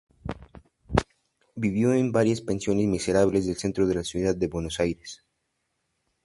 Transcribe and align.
Vivió 1.53 1.93
en 1.93 2.11
varias 2.11 2.41
pensiones 2.41 2.87
miserables 2.87 3.45
del 3.45 3.57
centro 3.57 3.85
de 3.85 3.93
la 3.93 4.03
ciudad 4.03 4.33
de 4.35 4.47
Buenos 4.47 4.79
Aires. 4.79 5.23